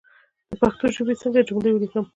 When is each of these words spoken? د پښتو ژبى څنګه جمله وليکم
د 0.49 0.51
پښتو 0.61 0.85
ژبى 0.95 1.13
څنګه 1.21 1.45
جمله 1.47 1.69
وليکم 1.71 2.05